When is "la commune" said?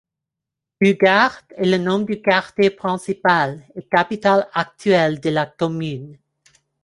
5.29-6.17